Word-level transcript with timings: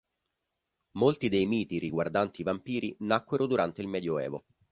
Molti 0.93 1.29
dei 1.29 1.45
miti 1.45 1.77
riguardanti 1.77 2.41
i 2.41 2.43
vampiri 2.43 2.95
nacquero 3.01 3.45
durante 3.45 3.81
il 3.81 3.87
medioevo. 3.87 4.45